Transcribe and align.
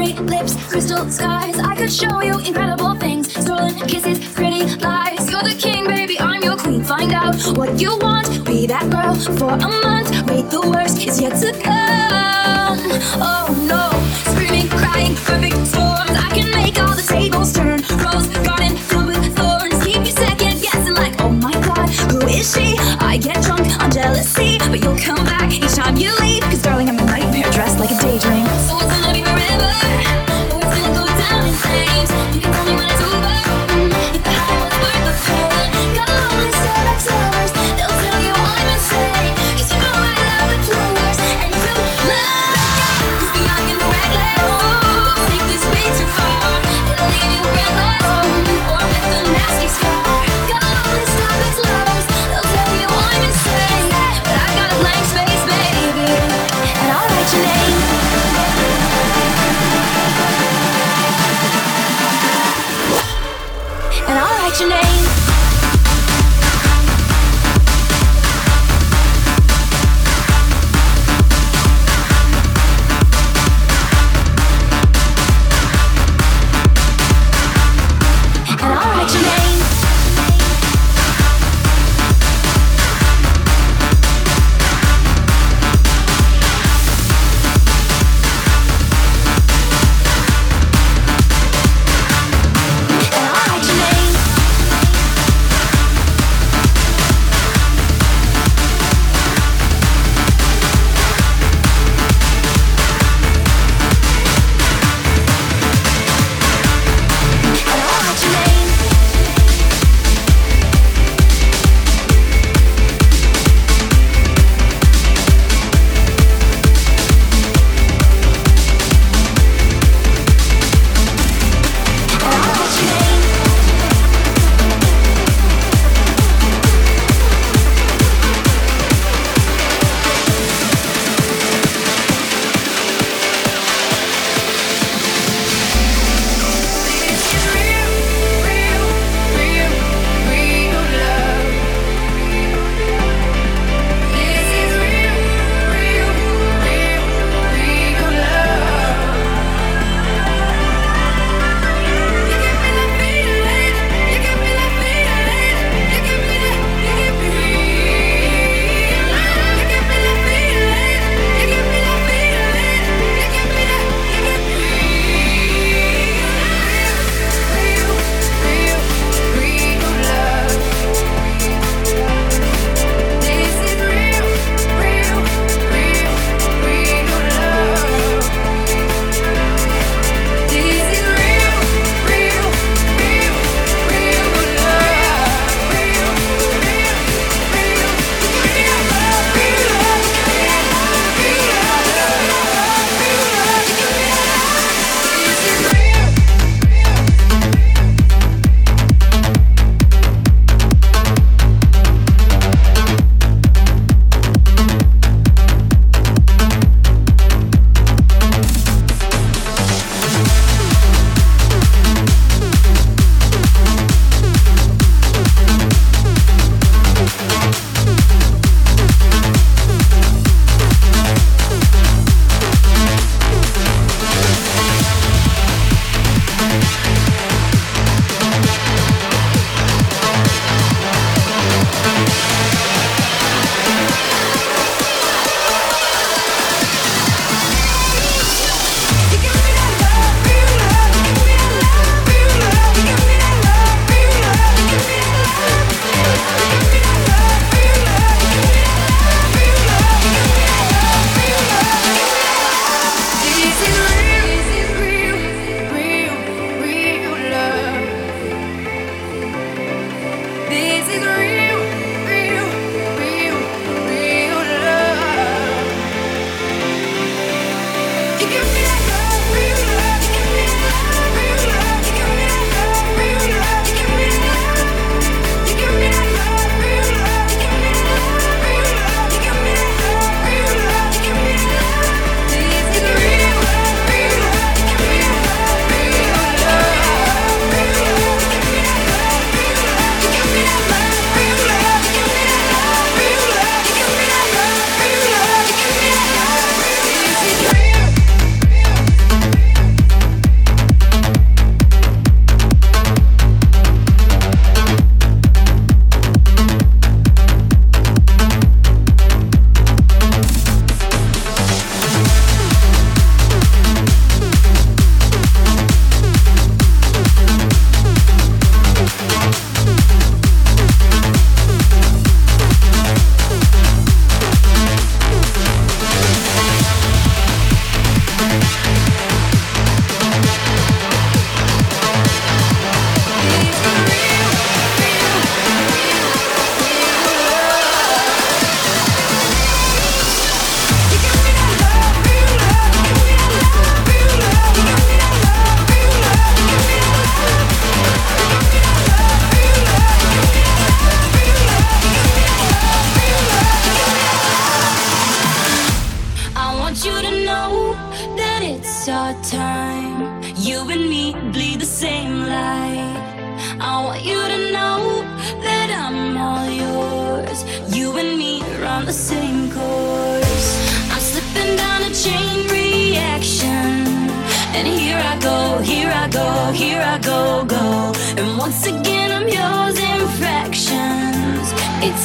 cherry 0.00 0.12
lips, 0.26 0.54
crystal 0.68 1.08
skies. 1.10 1.58
I 1.58 1.76
could 1.76 1.92
show 1.92 2.22
you 2.22 2.38
incredible 2.38 2.94
things. 2.94 3.32
Stolen 3.32 3.74
kisses, 3.88 4.18
pretty 4.34 4.64
lies. 4.76 5.30
You're 5.30 5.42
the 5.42 5.56
king, 5.58 5.86
baby, 5.86 6.18
I'm 6.18 6.42
your 6.42 6.56
queen. 6.56 6.82
Find 6.82 7.12
out 7.12 7.36
what 7.56 7.80
you 7.80 7.98
want. 7.98 8.44
Be 8.44 8.66
that 8.66 8.88
girl 8.90 9.14
for 9.36 9.52
a 9.52 9.68
month. 9.84 10.10
Wait, 10.28 10.50
the 10.50 10.60
worst 10.60 11.06
is 11.06 11.20
yet 11.20 11.36
to 11.40 11.52
come. 11.60 12.78
Oh 13.20 13.46
no, 13.72 13.84
screaming, 14.32 14.68
crying, 14.68 15.14
perfect 15.16 15.66
storms. 15.66 16.16
I 16.26 16.30
can 16.34 16.50
make 16.50 16.78
all 16.78 16.94
the 16.94 17.02
tables 17.02 17.52
turn. 17.52 17.80
Rose 18.04 18.28
garden 18.46 18.76
filled 18.76 19.06
with 19.06 19.36
thorns. 19.36 19.84
Keep 19.84 20.06
you 20.06 20.12
second 20.12 20.62
guessing, 20.62 20.94
like, 20.94 21.20
oh 21.20 21.30
my 21.30 21.52
god, 21.52 21.88
who 22.10 22.20
is 22.28 22.54
she? 22.54 22.76
I 23.00 23.18
get 23.18 23.42
drunk 23.44 23.66
on 23.80 23.90
jealousy, 23.90 24.58
but 24.58 24.82
you'll 24.82 24.98
come 24.98 25.24
back 25.24 25.52
each 25.52 25.74
time 25.74 25.96
you 25.96 26.10
leave. 26.20 26.42
Cause 26.44 26.62
darling, 26.62 26.88
I'm 26.88 26.98
a 26.98 27.04
nightmare 27.04 27.50
dressed 27.52 27.78
like 27.78 27.90
a 27.90 27.98
daydream. 28.00 28.46
So 28.68 28.79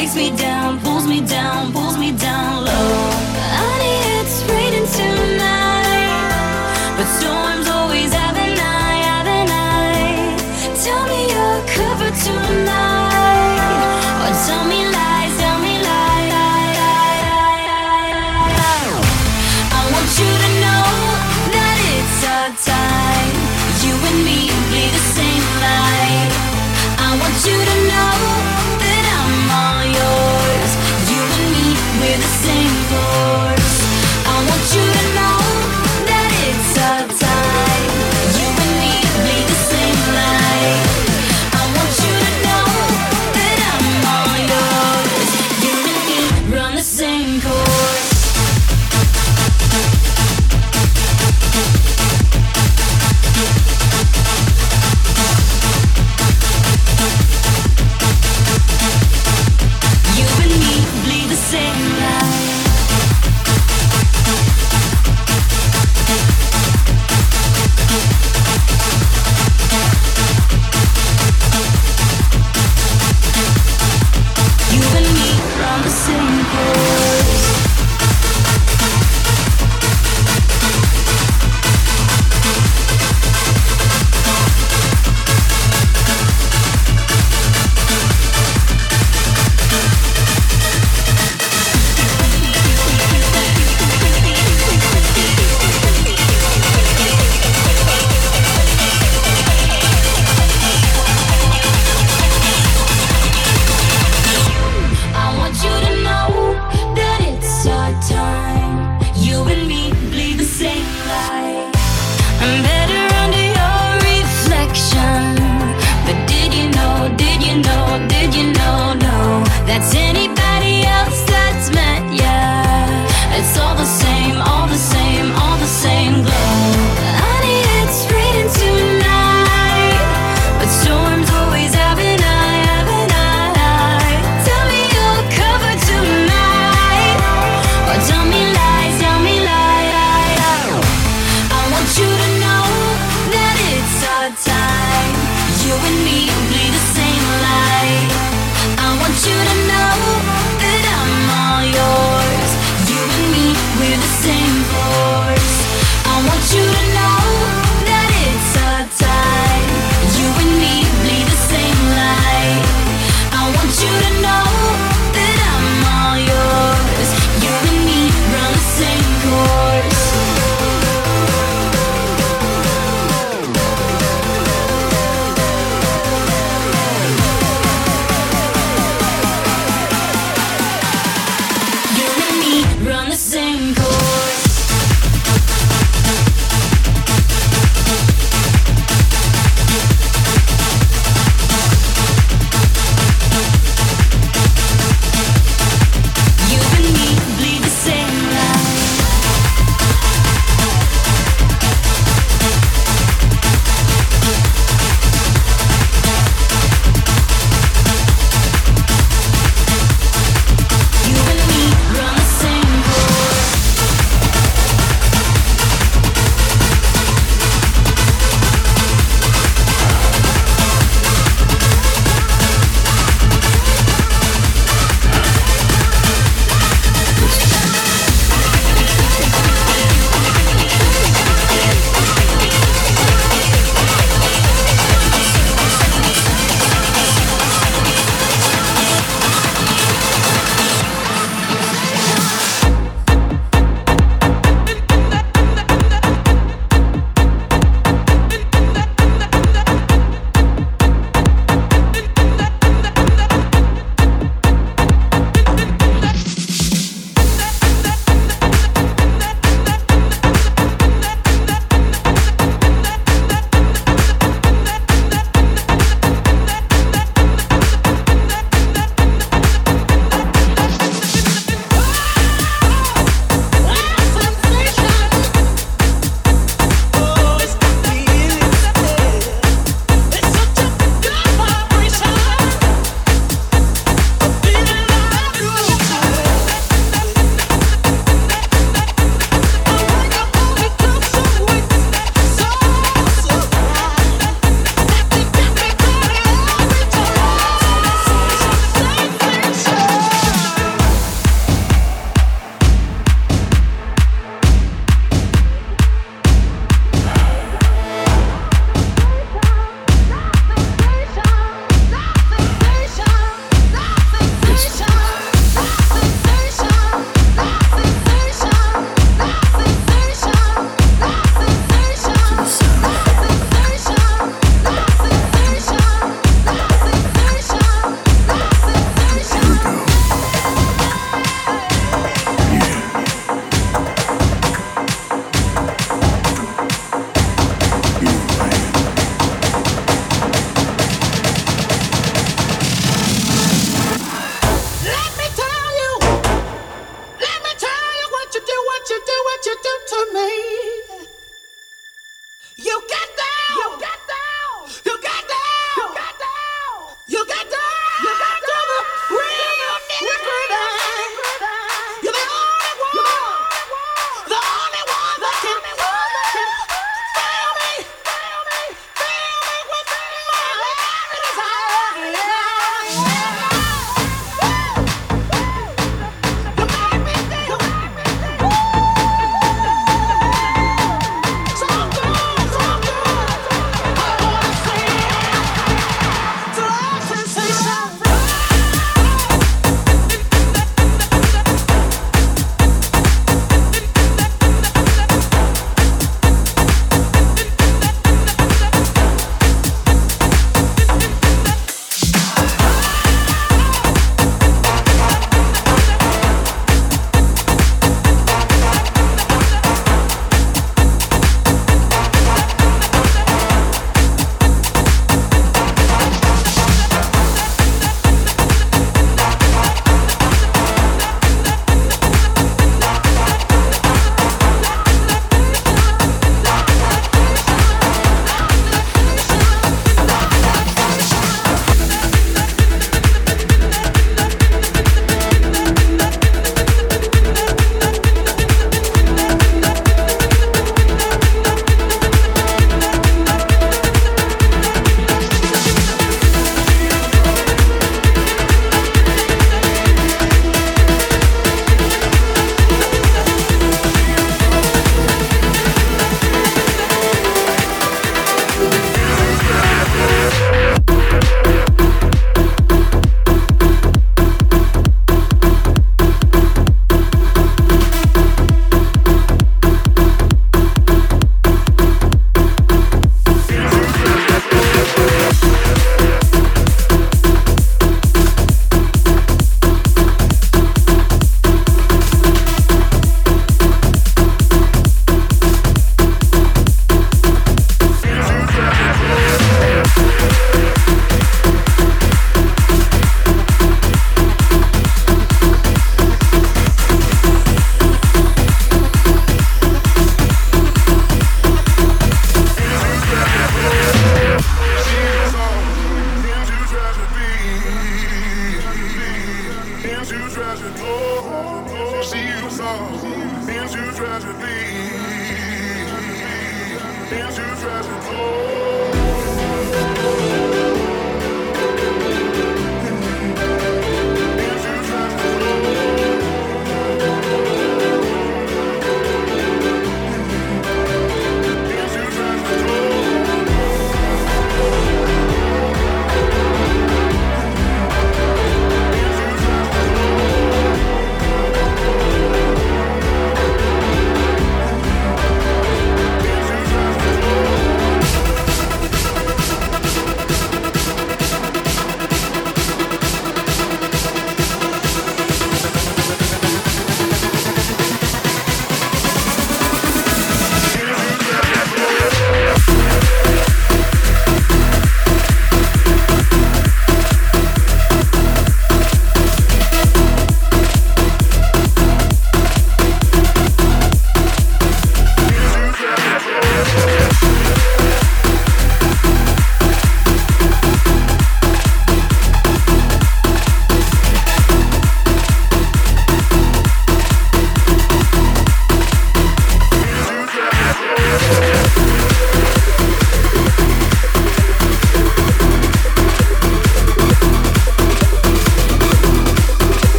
takes 0.00 0.16
me 0.16 0.34
down, 0.34 0.80
pulls 0.80 1.06
me 1.06 1.20
down, 1.20 1.72
pulls 1.72 1.98
me 1.98 2.10
down 2.12 2.64
low. 2.64 3.09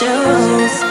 Shows. 0.00 0.87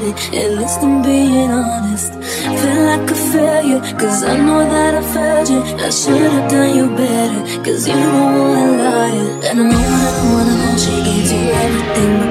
body 0.00 0.12
At 0.36 0.50
least 0.58 0.80
I'm 0.82 1.02
being 1.02 1.50
honest. 1.50 2.12
Feel 2.12 2.82
like 2.90 3.10
a 3.10 3.14
failure 3.14 3.80
Cause 3.98 4.22
I 4.22 4.36
know 4.36 4.60
that 4.60 4.94
I 4.94 5.02
failed 5.14 5.48
you. 5.48 5.60
I 5.84 5.90
should've 5.90 6.50
done 6.50 6.76
you 6.76 6.88
better 6.96 7.64
Cause 7.64 7.86
you 7.86 7.94
don't 7.94 8.38
wanna 8.38 8.82
lie. 8.82 9.48
And 9.48 9.60
I 9.60 9.64
know 9.70 9.78
I 9.78 10.08
don't 10.16 10.32
wanna 10.34 10.54
hold 10.62 10.80
you 10.80 11.04
Gave 11.04 11.32
you 11.32 11.50
everything 11.50 12.27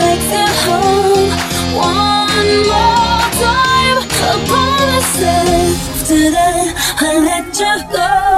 take 0.00 0.22
home 0.66 1.30
one 1.74 2.50
more 2.70 3.26
time. 3.42 3.98
I 4.28 4.32
promise 4.48 5.22
after 5.22 6.30
that 6.36 6.66
I 7.00 7.18
let 7.28 7.60
you 7.60 7.74
go. 7.92 8.37